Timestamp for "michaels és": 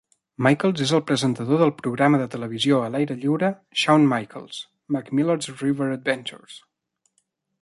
0.45-0.93